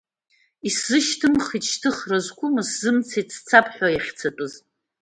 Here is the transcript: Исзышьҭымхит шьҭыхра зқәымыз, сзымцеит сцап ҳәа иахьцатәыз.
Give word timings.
Исзышьҭымхит 0.67 1.63
шьҭыхра 1.71 2.19
зқәымыз, 2.25 2.67
сзымцеит 2.71 3.29
сцап 3.37 3.67
ҳәа 3.75 3.87
иахьцатәыз. 3.91 4.53